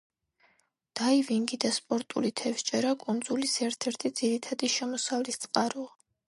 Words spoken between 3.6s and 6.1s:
ერთ-ერთი ძირითადი შემოსავლის წყაროა.